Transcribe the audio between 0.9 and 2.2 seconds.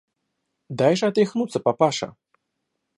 же отряхнуться, папаша.